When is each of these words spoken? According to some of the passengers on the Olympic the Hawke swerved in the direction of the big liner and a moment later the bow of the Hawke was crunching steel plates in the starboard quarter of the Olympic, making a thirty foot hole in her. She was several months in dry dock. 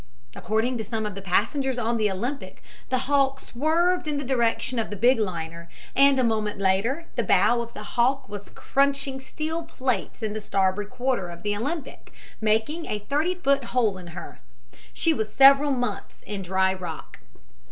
According 0.35 0.79
to 0.79 0.83
some 0.83 1.05
of 1.05 1.13
the 1.13 1.21
passengers 1.21 1.77
on 1.77 1.97
the 1.97 2.09
Olympic 2.09 2.63
the 2.89 2.97
Hawke 3.05 3.39
swerved 3.39 4.07
in 4.07 4.17
the 4.17 4.23
direction 4.23 4.79
of 4.79 4.89
the 4.89 4.95
big 4.95 5.19
liner 5.19 5.69
and 5.95 6.17
a 6.17 6.23
moment 6.23 6.57
later 6.57 7.05
the 7.15 7.21
bow 7.23 7.61
of 7.61 7.75
the 7.75 7.83
Hawke 7.83 8.27
was 8.27 8.49
crunching 8.49 9.19
steel 9.21 9.61
plates 9.61 10.23
in 10.23 10.33
the 10.33 10.41
starboard 10.41 10.89
quarter 10.89 11.29
of 11.29 11.43
the 11.43 11.55
Olympic, 11.55 12.11
making 12.41 12.87
a 12.87 12.97
thirty 12.97 13.35
foot 13.35 13.65
hole 13.65 13.99
in 13.99 14.07
her. 14.17 14.39
She 14.91 15.13
was 15.13 15.31
several 15.31 15.69
months 15.69 16.23
in 16.25 16.41
dry 16.41 16.73
dock. 16.73 17.19